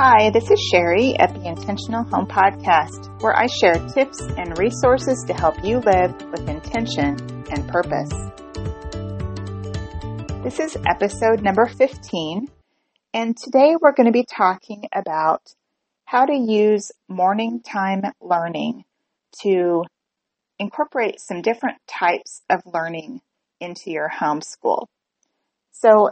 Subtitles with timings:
[0.00, 5.24] Hi, this is Sherry at the Intentional Home Podcast, where I share tips and resources
[5.26, 7.16] to help you live with intention
[7.50, 8.12] and purpose.
[10.44, 12.46] This is episode number 15,
[13.12, 15.42] and today we're going to be talking about
[16.04, 18.84] how to use morning time learning
[19.42, 19.82] to
[20.60, 23.20] incorporate some different types of learning
[23.58, 24.86] into your homeschool.
[25.72, 26.10] So,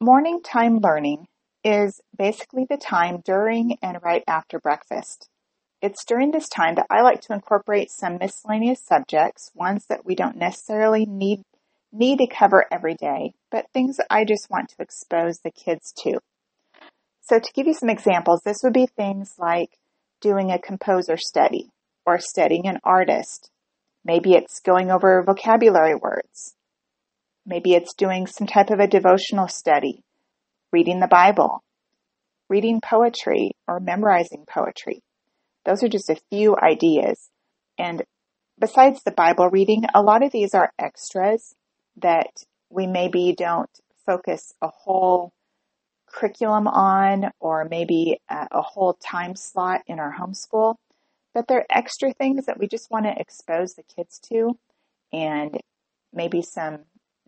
[0.00, 1.26] morning time learning
[1.68, 5.28] is basically the time during and right after breakfast.
[5.82, 10.14] It's during this time that I like to incorporate some miscellaneous subjects, ones that we
[10.14, 11.42] don't necessarily need
[11.92, 15.92] need to cover every day, but things that I just want to expose the kids
[16.04, 16.18] to.
[17.20, 19.78] So to give you some examples, this would be things like
[20.20, 21.70] doing a composer study
[22.06, 23.50] or studying an artist.
[24.04, 26.54] Maybe it's going over vocabulary words.
[27.46, 30.02] Maybe it's doing some type of a devotional study
[30.70, 31.62] reading the Bible,
[32.48, 35.02] reading poetry, or memorizing poetry.
[35.64, 37.28] Those are just a few ideas.
[37.78, 38.04] And
[38.58, 41.54] besides the Bible reading, a lot of these are extras
[41.96, 43.70] that we maybe don't
[44.06, 45.32] focus a whole
[46.06, 50.76] curriculum on or maybe uh, a, whole time slot in our homeschool,
[51.34, 54.58] but they're extra things that we just want to expose the kids to
[55.12, 55.58] and
[56.12, 56.78] maybe some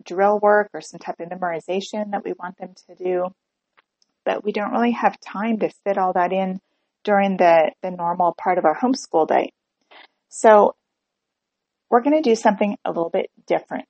[0.03, 3.27] drill work or some type of memorization that we want them to do.
[4.31, 6.61] But we don't really have time to fit all that in
[7.03, 9.53] during the, the normal part of our homeschool day.
[10.29, 10.77] So
[11.91, 13.89] we're going to do something a little bit different.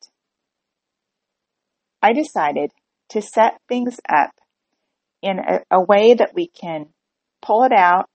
[2.00, 2.70] I decided
[3.10, 4.30] to set things up
[5.20, 6.86] in a, a way that we can
[7.42, 8.08] pull it out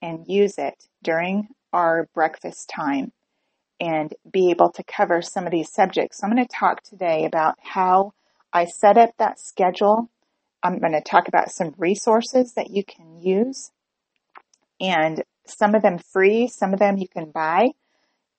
[0.00, 3.12] and use it during our breakfast time
[3.80, 6.18] and be able to cover some of these subjects.
[6.18, 8.14] So I'm going to talk today about how
[8.50, 10.08] I set up that schedule.
[10.66, 13.70] I'm going to talk about some resources that you can use
[14.80, 17.68] and some of them free, some of them you can buy.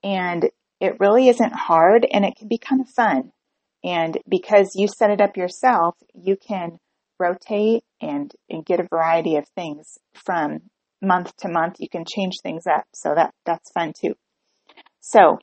[0.03, 3.31] And it really isn't hard and it can be kind of fun.
[3.83, 6.79] And because you set it up yourself, you can
[7.17, 10.59] rotate and, and get a variety of things from
[11.01, 11.77] month to month.
[11.79, 12.83] You can change things up.
[12.93, 14.15] So that, that's fun too.
[14.99, 15.39] So,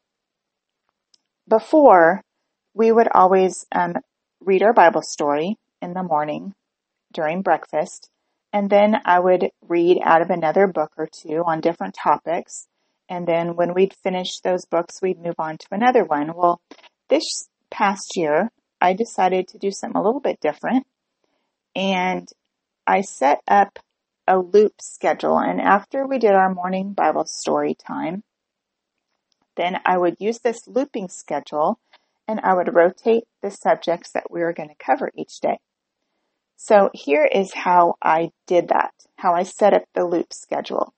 [1.48, 2.22] before,
[2.74, 3.94] we would always um,
[4.40, 6.54] read our Bible story in the morning
[7.14, 8.10] during breakfast,
[8.52, 12.68] and then I would read out of another book or two on different topics.
[13.08, 16.32] And then when we'd finish those books, we'd move on to another one.
[16.34, 16.60] Well,
[17.08, 20.86] this past year, I decided to do something a little bit different.
[21.74, 22.28] And
[22.86, 23.78] I set up
[24.28, 25.38] a loop schedule.
[25.38, 28.22] And after we did our morning Bible story time,
[29.56, 31.78] then I would use this looping schedule
[32.26, 35.58] and I would rotate the subjects that we were going to cover each day.
[36.56, 40.94] So here is how I did that, how I set up the loop schedule.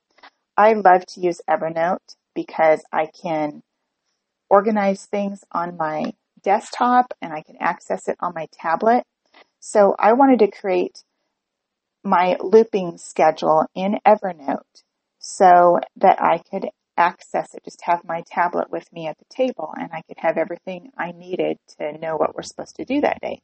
[0.55, 3.63] I love to use Evernote because I can
[4.49, 6.13] organize things on my
[6.43, 9.03] desktop and I can access it on my tablet.
[9.59, 11.03] So I wanted to create
[12.03, 14.83] my looping schedule in Evernote
[15.19, 19.73] so that I could access it, just have my tablet with me at the table
[19.77, 23.19] and I could have everything I needed to know what we're supposed to do that
[23.21, 23.41] day.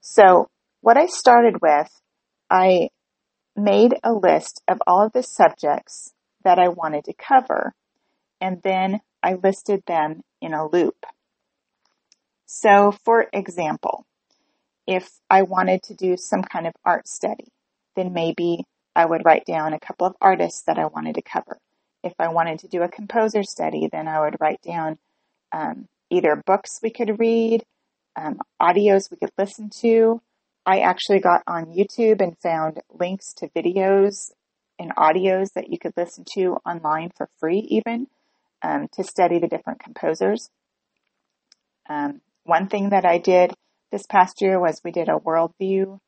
[0.00, 0.48] So
[0.86, 1.90] what I started with,
[2.48, 2.90] I
[3.56, 6.14] made a list of all of the subjects
[6.44, 7.74] that I wanted to cover
[8.40, 11.04] and then I listed them in a loop.
[12.44, 14.06] So for example,
[14.86, 17.48] if I wanted to do some kind of art study,
[17.96, 18.64] then maybe
[18.94, 21.58] I would write down a couple of artists that I wanted to cover
[22.04, 24.98] if I wanted to do a composer study, then I would write down
[25.50, 27.64] um, either books we could read,
[28.14, 30.22] um, audios we could listen to.
[30.66, 34.32] I actually got on YouTube and found links to videos
[34.78, 38.08] and audios that you could listen to online for free, even
[38.62, 40.50] um, to study the different composers.
[41.88, 43.54] Um, one thing that I did
[43.92, 46.00] this past year was we did a worldview.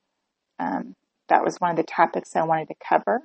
[0.59, 0.97] Um,
[1.29, 3.23] that was one of the topics I wanted to cover.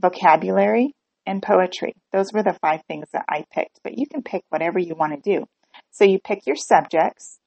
[0.00, 0.94] Vocabulary
[1.26, 1.94] and poetry.
[2.10, 5.12] Those were the five things that I picked, but you can pick whatever you want
[5.12, 5.44] to do.
[5.90, 7.38] So you pick your subjects,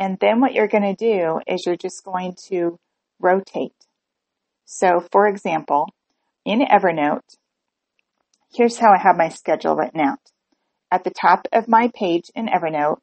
[0.00, 2.78] and then what you're going to do is you're just going to
[3.20, 3.74] rotate.
[4.64, 5.88] So for example,
[6.46, 7.36] in Evernote,
[8.50, 10.32] here's how I have my schedule written out.
[10.90, 12.96] At the top of my page in Evernote,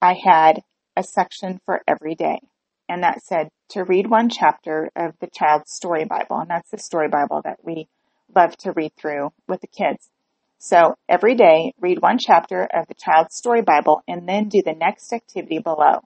[0.00, 0.62] I had
[0.96, 2.40] a section for every day.
[2.88, 6.38] And that said to read one chapter of the child's story Bible.
[6.38, 7.88] And that's the story Bible that we
[8.34, 10.08] love to read through with the kids.
[10.56, 14.72] So every day, read one chapter of the child's story Bible and then do the
[14.72, 16.00] next activity below.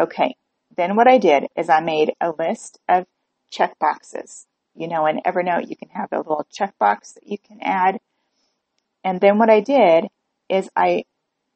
[0.00, 0.34] Okay,
[0.74, 3.04] then what I did is I made a list of
[3.50, 4.46] check boxes.
[4.74, 8.00] you know, in Evernote, you can have a little checkbox that you can add.
[9.04, 10.06] And then what I did
[10.48, 11.04] is I,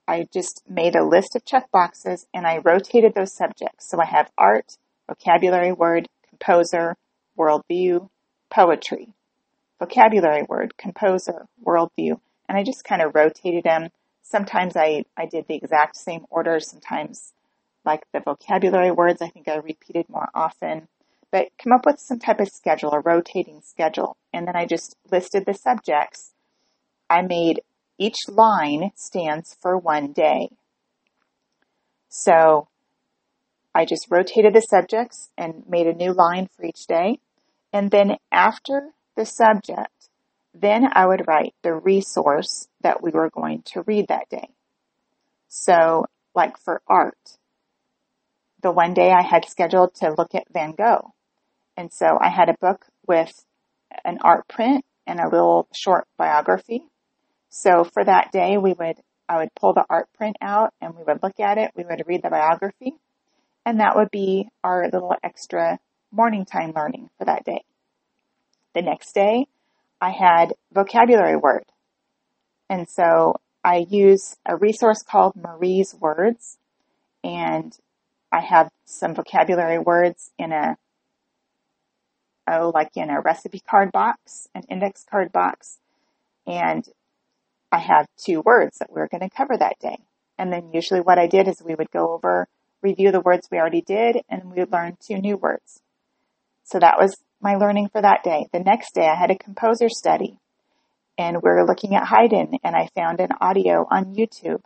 [0.06, 3.88] I just made a list of checkboxes and I rotated those subjects.
[3.88, 4.76] So I have art,
[5.08, 6.96] vocabulary word, composer,
[7.38, 8.10] worldview,
[8.50, 9.14] poetry,
[9.78, 12.20] vocabulary word, composer, worldview.
[12.46, 13.88] And I just kind of rotated them.
[14.22, 16.60] Sometimes I, I did the exact same order.
[16.60, 17.32] Sometimes
[17.84, 20.88] like the vocabulary words, I think I repeated more often
[21.34, 24.16] but come up with some type of schedule, a rotating schedule.
[24.32, 26.30] And then I just listed the subjects.
[27.10, 27.60] I made
[27.98, 30.50] each line stands for one day.
[32.08, 32.68] So
[33.74, 37.18] I just rotated the subjects and made a new line for each day.
[37.72, 40.10] And then after the subject,
[40.54, 44.50] then I would write the resource that we were going to read that day.
[45.48, 47.38] So like for art,
[48.64, 51.12] the one day I had scheduled to look at Van Gogh.
[51.76, 53.44] And so I had a book with
[54.06, 56.82] an art print and a little short biography.
[57.50, 58.96] So for that day, we would,
[59.28, 61.72] I would pull the art print out and we would look at it.
[61.76, 62.94] We would read the biography
[63.66, 65.78] and that would be our little extra
[66.10, 67.64] morning time learning for that day.
[68.74, 69.46] The next day,
[70.00, 71.64] I had vocabulary word.
[72.70, 76.56] And so I use a resource called Marie's Words
[77.22, 77.76] and
[78.34, 80.76] I have some vocabulary words in a
[82.48, 85.78] oh, like in a recipe card box, an index card box,
[86.44, 86.84] and
[87.70, 89.98] I have two words that we're going to cover that day.
[90.36, 92.48] And then usually what I did is we would go over,
[92.82, 95.80] review the words we already did, and we would learn two new words.
[96.64, 98.48] So that was my learning for that day.
[98.52, 100.38] The next day I had a composer study
[101.16, 104.62] and we are looking at Haydn and I found an audio on YouTube.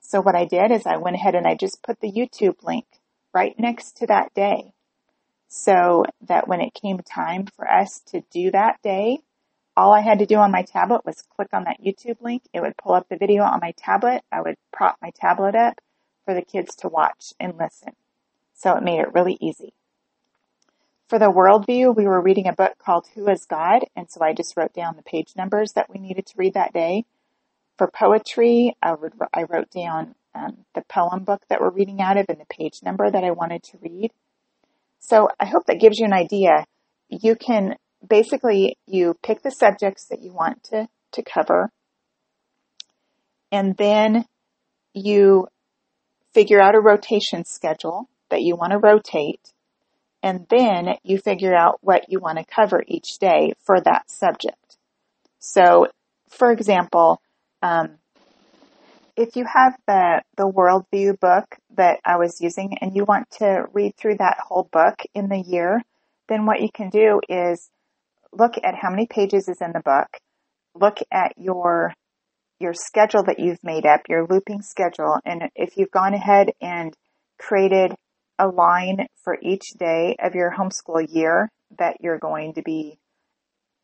[0.00, 2.86] So what I did is I went ahead and I just put the YouTube link
[3.32, 4.72] right next to that day
[5.50, 9.18] so that when it came time for us to do that day,
[9.76, 12.42] all I had to do on my tablet was click on that YouTube link.
[12.54, 14.22] It would pull up the video on my tablet.
[14.30, 15.80] I would prop my tablet up
[16.24, 17.94] for the kids to watch and listen.
[18.54, 19.72] So it made it really easy.
[21.08, 23.84] For the worldview, we were reading a book called Who is God?
[23.96, 26.72] And so I just wrote down the page numbers that we needed to read that
[26.72, 27.06] day.
[27.76, 32.16] For poetry, I, would, I wrote down um, the poem book that we're reading out
[32.16, 34.10] of and the page number that I wanted to read.
[35.00, 36.64] So I hope that gives you an idea.
[37.08, 41.70] You can basically, you pick the subjects that you want to, to cover
[43.50, 44.24] and then
[44.94, 45.48] you
[46.32, 49.52] figure out a rotation schedule that you want to rotate
[50.22, 54.76] and then you figure out what you want to cover each day for that subject.
[55.38, 55.88] So,
[56.28, 57.20] for example,
[57.62, 57.98] um,
[59.16, 63.64] if you have the, the worldview book that I was using and you want to
[63.72, 65.82] read through that whole book in the year,
[66.28, 67.70] then what you can do is
[68.32, 70.08] look at how many pages is in the book,
[70.74, 71.92] look at your
[72.58, 76.94] your schedule that you've made up, your looping schedule, and if you've gone ahead and
[77.38, 77.94] created
[78.38, 82.98] a line for each day of your homeschool year that you're going to be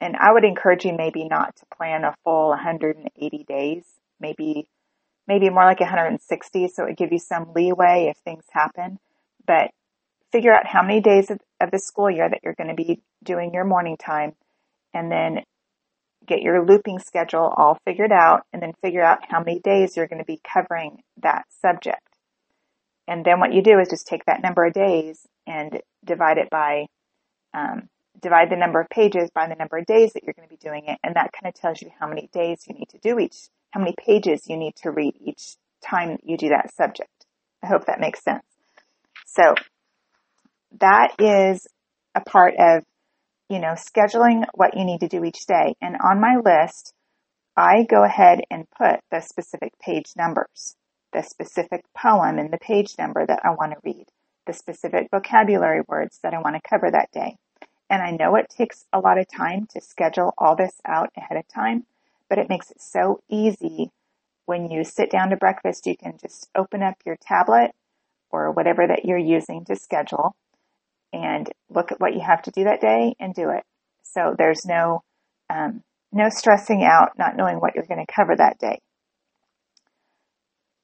[0.00, 3.84] and I would encourage you maybe not to plan a full 180 days,
[4.20, 4.68] maybe
[5.26, 6.68] maybe more like 160.
[6.68, 8.98] So it give you some leeway if things happen,
[9.46, 9.70] but
[10.32, 13.00] figure out how many days of, of the school year that you're going to be
[13.22, 14.34] doing your morning time
[14.92, 15.42] and then
[16.26, 20.08] get your looping schedule all figured out and then figure out how many days you're
[20.08, 22.00] going to be covering that subject.
[23.08, 26.50] And then what you do is just take that number of days and divide it
[26.50, 26.86] by,
[27.54, 27.88] um,
[28.20, 30.58] divide the number of pages by the number of days that you're going to be
[30.58, 30.98] doing it.
[31.04, 33.80] And that kind of tells you how many days you need to do each how
[33.80, 37.10] many pages you need to read each time you do that subject.
[37.62, 38.44] I hope that makes sense.
[39.26, 39.54] So
[40.80, 41.66] that is
[42.14, 42.84] a part of,
[43.48, 45.74] you know, scheduling what you need to do each day.
[45.80, 46.92] And on my list,
[47.56, 50.76] I go ahead and put the specific page numbers,
[51.12, 54.06] the specific poem and the page number that I want to read,
[54.46, 57.36] the specific vocabulary words that I want to cover that day.
[57.88, 61.38] And I know it takes a lot of time to schedule all this out ahead
[61.38, 61.86] of time,
[62.28, 63.90] but it makes it so easy
[64.46, 65.86] when you sit down to breakfast.
[65.86, 67.72] You can just open up your tablet
[68.30, 70.34] or whatever that you're using to schedule
[71.12, 73.64] and look at what you have to do that day and do it.
[74.02, 75.02] So there's no,
[75.50, 78.80] um, no stressing out, not knowing what you're going to cover that day.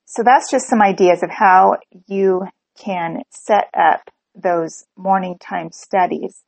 [0.05, 2.47] So that's just some ideas of how you
[2.79, 6.43] can set up those morning time studies.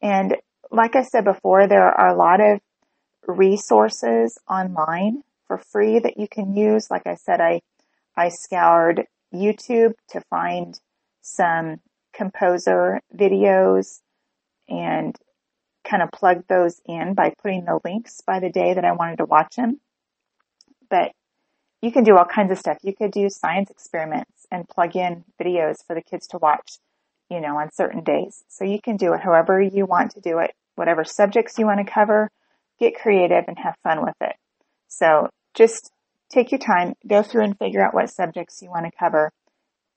[0.00, 0.36] And
[0.70, 2.60] like I said before, there are a lot of
[3.26, 6.90] resources online for free that you can use.
[6.90, 7.62] Like I said, I,
[8.16, 10.78] I scoured YouTube to find
[11.22, 11.80] some
[12.12, 14.00] composer videos
[14.68, 15.16] and
[15.84, 19.18] kind of plug those in by putting the links by the day that I wanted
[19.18, 19.80] to watch them.
[20.88, 21.12] But
[21.80, 22.78] you can do all kinds of stuff.
[22.82, 26.78] You could do science experiments and plug in videos for the kids to watch,
[27.28, 28.44] you know, on certain days.
[28.48, 31.84] So you can do it however you want to do it, whatever subjects you want
[31.84, 32.30] to cover,
[32.82, 34.34] get creative and have fun with it.
[34.88, 35.90] So just
[36.30, 39.30] take your time, go through and figure out what subjects you want to cover,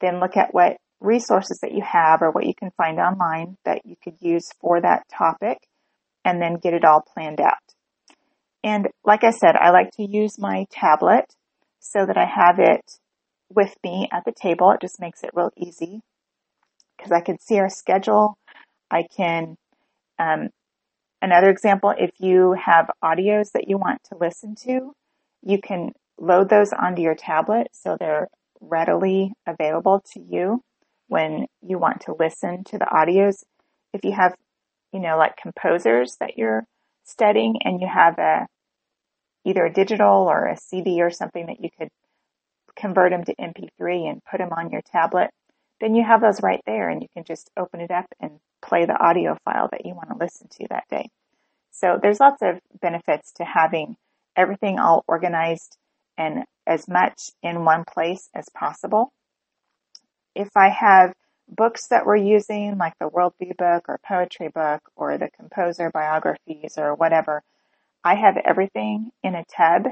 [0.02, 3.82] then look at what resources that you have or what you can find online that
[3.86, 5.58] you could use for that topic
[6.24, 7.54] and then get it all planned out.
[8.64, 11.26] And like I said, I like to use my tablet
[11.80, 12.84] so that I have it
[13.50, 14.72] with me at the table.
[14.72, 16.02] It just makes it real easy
[16.98, 18.38] because I can see our schedule.
[18.90, 19.56] I can,
[20.18, 20.50] um,
[21.26, 24.94] another example, if you have audios that you want to listen to,
[25.42, 28.30] you can load those onto your tablet so they're
[28.62, 30.62] readily available to you
[31.08, 33.44] when you want to listen to the audios.
[33.92, 34.36] If you have,
[34.94, 36.64] you know, like composers that you're
[37.04, 38.48] studying and you have a
[39.46, 41.90] either a digital or a CD or something that you could
[42.76, 45.30] convert them to MP3 and put them on your tablet,
[45.82, 48.86] then you have those right there and you can just open it up and play
[48.86, 51.10] the audio file that you want to listen to that day.
[51.72, 53.98] So there's lots of benefits to having
[54.36, 55.78] everything all organized
[56.18, 59.12] and as much in one place as possible.
[60.34, 61.14] If I have
[61.48, 66.76] books that we're using, like the Worldview book or poetry book or the composer biographies
[66.78, 67.44] or whatever,
[68.04, 69.88] I have everything in a tub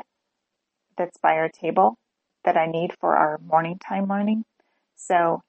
[0.97, 1.97] that's by our table
[2.45, 4.45] that I need for our morning time learning.
[4.95, 5.41] So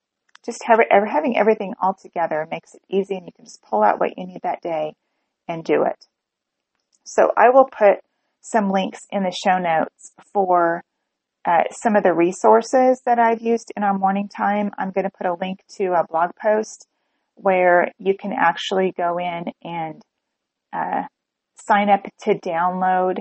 [0.44, 4.16] just having everything all together makes it easy and you can just pull out what
[4.16, 4.94] you need that day
[5.48, 6.06] and do it.
[7.04, 7.98] So I will put
[8.40, 10.82] some links in the show notes for
[11.46, 14.70] uh, some of the resources that I've used in our morning time.
[14.78, 16.86] I'm going to put a link to a blog post
[17.34, 20.02] where you can actually go in and
[20.72, 21.02] uh,
[21.66, 23.18] sign up to download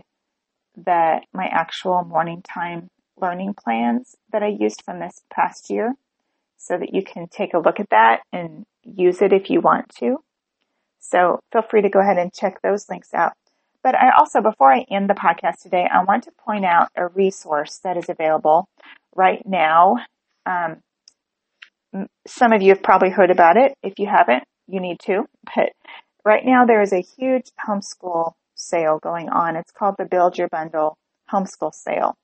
[0.75, 2.89] the my actual morning time
[3.21, 5.93] learning plans that I used from this past year
[6.63, 9.89] so that you can take a look at that and use it if you want
[9.99, 10.17] to.
[10.99, 13.33] So feel free to go ahead and check those links out.
[13.83, 17.07] But I also, before I end the podcast today, I want to point out a
[17.07, 18.69] resource that is available
[19.13, 19.97] right now.
[20.45, 20.77] Um,
[22.25, 23.73] some of you have probably heard about it.
[23.83, 25.25] If you haven't, you need to.
[25.55, 25.73] But
[26.25, 29.57] Right now there is a huge homeschool sale going on.
[29.57, 30.97] It's called the Build Your Bundle
[31.31, 32.15] Homeschool Sale.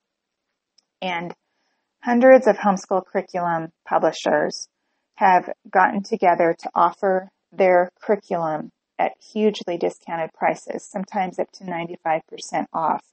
[1.02, 1.34] And
[2.02, 4.68] hundreds of homeschool curriculum publishers
[5.16, 12.66] have gotten together to offer their curriculum at hugely discounted prices, sometimes up to 95%
[12.72, 13.04] off.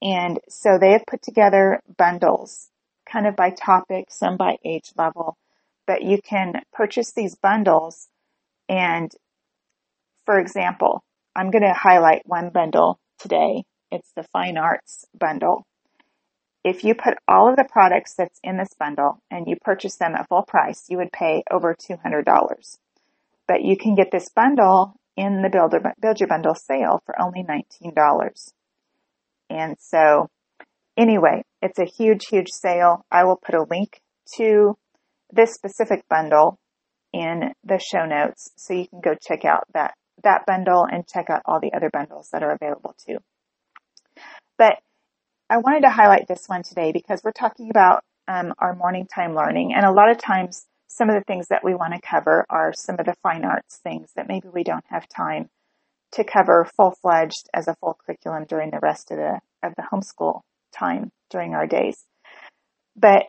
[0.00, 2.70] And so they have put together bundles,
[3.10, 5.36] kind of by topic, some by age level,
[5.86, 8.08] but you can purchase these bundles
[8.68, 9.10] and
[10.28, 11.02] for example,
[11.34, 13.64] I'm going to highlight one bundle today.
[13.90, 15.64] It's the fine arts bundle.
[16.68, 20.14] If you put all of the products that's in this bundle and you purchase them
[20.14, 22.78] at full price, you would pay over $200.
[23.46, 27.42] But you can get this bundle in the Builder, Build Your Bundle sale for only
[27.42, 28.52] $19.
[29.48, 30.28] And so
[30.94, 33.02] anyway, it's a huge, huge sale.
[33.10, 34.02] I will put a link
[34.36, 34.76] to
[35.32, 36.58] this specific bundle
[37.14, 41.30] in the show notes so you can go check out that that bundle and check
[41.30, 43.16] out all the other bundles that are available too.
[44.58, 44.80] But
[45.50, 49.34] I wanted to highlight this one today because we're talking about um, our morning time
[49.34, 49.72] learning.
[49.74, 52.72] And a lot of times, some of the things that we want to cover are
[52.74, 55.48] some of the fine arts things that maybe we don't have time
[56.12, 59.84] to cover full fledged as a full curriculum during the rest of the of the
[59.90, 60.40] homeschool
[60.72, 62.04] time during our days.
[62.96, 63.24] But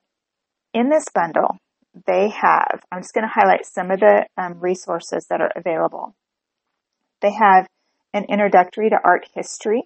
[0.74, 1.58] in this bundle,
[2.06, 2.84] they have.
[2.92, 6.16] I'm just going to highlight some of the um, resources that are available.
[7.22, 7.68] They have
[8.14, 9.84] an introductory to art history.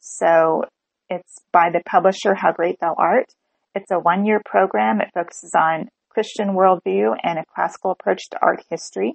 [0.00, 0.64] So
[1.08, 3.32] it's by the publisher How Great Thou Art.
[3.74, 5.00] It's a one year program.
[5.00, 9.14] It focuses on Christian worldview and a classical approach to art history.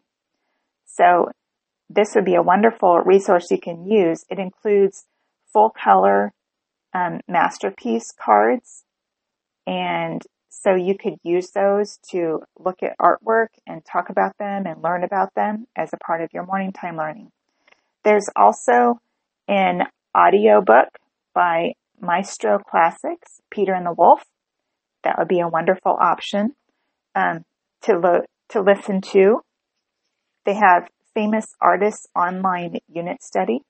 [0.85, 1.31] So
[1.89, 4.23] this would be a wonderful resource you can use.
[4.29, 5.05] It includes
[5.51, 6.33] full color
[6.93, 8.83] um, masterpiece cards
[9.65, 14.83] and so you could use those to look at artwork and talk about them and
[14.83, 17.31] learn about them as a part of your morning time learning.
[18.03, 18.99] There's also
[19.47, 19.83] an
[20.13, 20.89] audio book
[21.33, 24.23] by Maestro Classics, Peter and the Wolf.
[25.03, 26.55] That would be a wonderful option
[27.15, 27.45] um,
[27.83, 29.41] to lo- to listen to.
[30.45, 33.61] They have famous artists online unit study.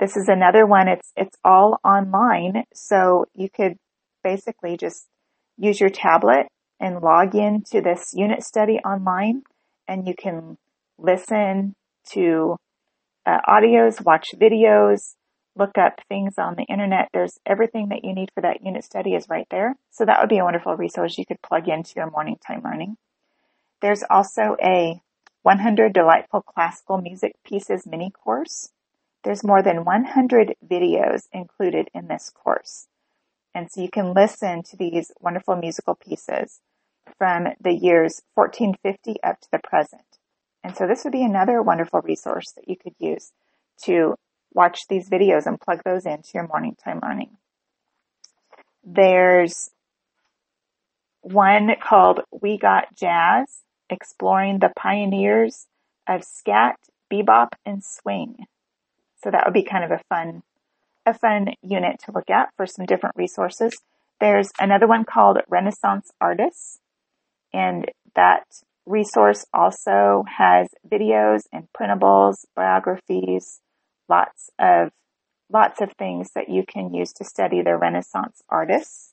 [0.00, 0.88] This is another one.
[0.88, 3.76] It's it's all online, so you could
[4.22, 5.06] basically just
[5.56, 6.46] use your tablet
[6.80, 9.42] and log in to this unit study online
[9.86, 10.56] and you can
[10.98, 11.74] listen
[12.10, 12.56] to
[13.26, 15.14] uh, audios, watch videos,
[15.56, 17.08] look up things on the internet.
[17.12, 19.76] There's everything that you need for that unit study is right there.
[19.90, 22.96] So that would be a wonderful resource you could plug into your morning time learning.
[23.80, 25.00] There's also a
[25.42, 28.70] 100 Delightful Classical Music Pieces mini course.
[29.24, 32.86] There's more than 100 videos included in this course.
[33.54, 36.60] And so you can listen to these wonderful musical pieces
[37.18, 40.02] from the years 1450 up to the present.
[40.64, 43.32] And so this would be another wonderful resource that you could use
[43.82, 44.16] to
[44.54, 47.36] watch these videos and plug those into your morning time learning.
[48.84, 49.70] There's
[51.22, 55.66] one called We Got Jazz, exploring the pioneers
[56.06, 56.76] of scat,
[57.12, 58.46] bebop, and swing.
[59.22, 60.42] So that would be kind of a fun,
[61.06, 63.72] a fun unit to look at for some different resources.
[64.20, 66.78] There's another one called Renaissance Artists,
[67.52, 68.44] and that
[68.86, 73.60] resource also has videos and printables, biographies,
[74.08, 74.90] lots of
[75.52, 79.12] lots of things that you can use to study the Renaissance artists.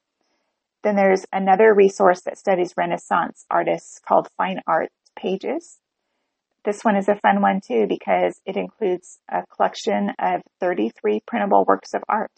[0.83, 5.79] Then there's another resource that studies Renaissance artists called Fine Arts Pages.
[6.63, 11.65] This one is a fun one too because it includes a collection of 33 printable
[11.67, 12.31] works of art.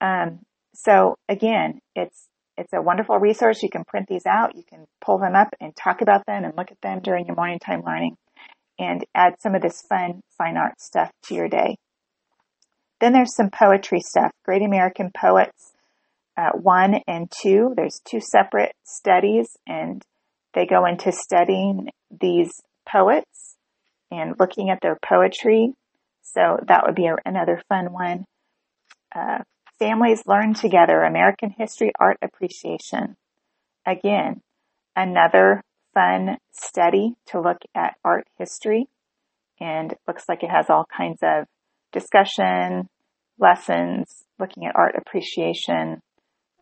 [0.00, 0.40] Um,
[0.74, 3.62] so again, it's it's a wonderful resource.
[3.62, 4.54] You can print these out.
[4.54, 7.34] You can pull them up and talk about them and look at them during your
[7.34, 8.16] morning time learning
[8.78, 11.76] and add some of this fun fine art stuff to your day.
[13.00, 14.30] Then there's some poetry stuff.
[14.44, 15.72] Great American Poets
[16.36, 17.74] uh, 1 and 2.
[17.76, 20.02] There's two separate studies and
[20.54, 22.52] they go into studying these
[22.88, 23.56] poets
[24.10, 25.72] and looking at their poetry.
[26.22, 28.24] So that would be a, another fun one.
[29.14, 29.38] Uh,
[29.78, 33.16] Families Learn Together, American History Art Appreciation.
[33.86, 34.40] Again,
[34.96, 35.62] another
[35.94, 38.88] fun study to look at art history
[39.60, 41.46] and looks like it has all kinds of
[41.92, 42.88] discussion,
[43.38, 46.02] lessons, looking at art appreciation,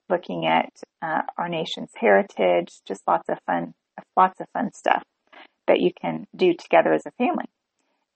[0.09, 3.75] looking at uh, our nation's heritage, just lots of fun,
[4.17, 5.03] lots of fun stuff
[5.67, 7.47] that you can do together as a family.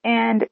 [0.05, 0.47] And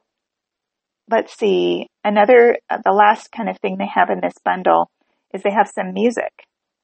[1.11, 4.91] let's see, another, uh, the last kind of thing they have in this bundle
[5.33, 6.33] is they have some music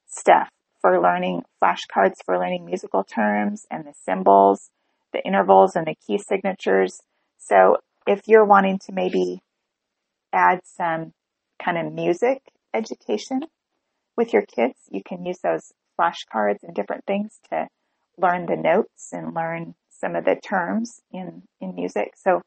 [0.07, 0.49] stuff
[0.81, 4.71] for learning flashcards for learning musical terms and the symbols,
[5.13, 7.01] the intervals and the key signatures.
[7.37, 9.41] So if you're wanting to maybe
[10.33, 11.13] add some
[11.63, 12.41] kind of music
[12.73, 13.41] education
[14.17, 17.67] with your kids, you can use those flashcards and different things to
[18.17, 22.13] learn the notes and learn some of the terms in, in music.
[22.15, 22.41] So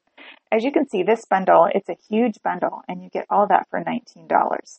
[0.51, 3.69] as you can see, this bundle, it's a huge bundle and you get all that
[3.71, 4.79] for $19.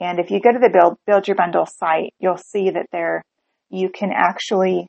[0.00, 3.22] And if you go to the build, build your bundle site, you'll see that there
[3.70, 4.86] you can actually,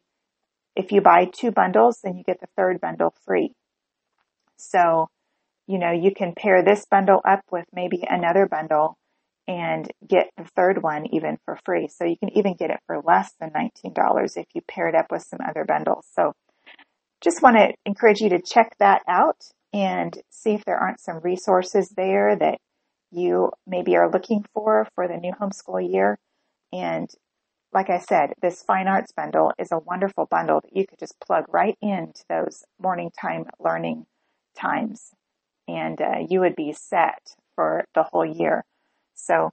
[0.75, 3.53] if you buy two bundles, then you get the third bundle free.
[4.57, 5.07] So,
[5.67, 8.97] you know, you can pair this bundle up with maybe another bundle
[9.47, 11.87] and get the third one even for free.
[11.87, 15.07] So you can even get it for less than $19 if you pair it up
[15.09, 16.05] with some other bundles.
[16.13, 16.33] So
[17.21, 19.41] just want to encourage you to check that out
[19.73, 22.59] and see if there aren't some resources there that
[23.11, 26.19] you maybe are looking for for the new homeschool year.
[26.73, 27.09] And
[27.73, 31.19] like I said, this fine arts bundle is a wonderful bundle that you could just
[31.19, 34.05] plug right into those morning time learning
[34.55, 35.11] times
[35.67, 38.63] and uh, you would be set for the whole year.
[39.15, 39.51] So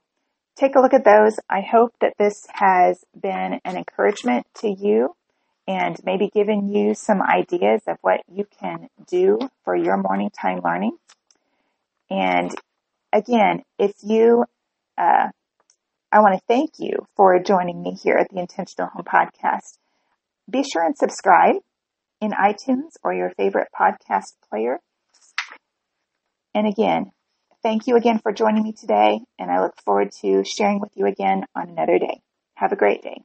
[0.55, 1.37] take a look at those.
[1.49, 5.15] I hope that this has been an encouragement to you
[5.67, 10.61] and maybe given you some ideas of what you can do for your morning time
[10.63, 10.97] learning.
[12.09, 12.51] And
[13.15, 14.45] again, if you,
[14.97, 15.29] uh,
[16.11, 19.77] I want to thank you for joining me here at the Intentional Home Podcast.
[20.49, 21.55] Be sure and subscribe
[22.21, 24.79] in iTunes or your favorite podcast player.
[26.53, 27.11] And again,
[27.63, 31.05] thank you again for joining me today, and I look forward to sharing with you
[31.05, 32.21] again on another day.
[32.55, 33.23] Have a great day.